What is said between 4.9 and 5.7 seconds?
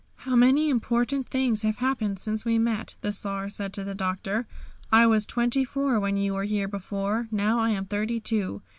"I was twenty